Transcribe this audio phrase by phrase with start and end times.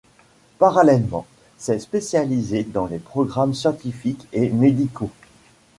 [0.57, 1.27] Parallèlement,
[1.59, 5.11] s'est spécialisé dans les programmes scientifiques et médicaux.